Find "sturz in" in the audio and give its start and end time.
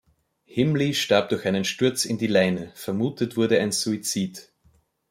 1.63-2.17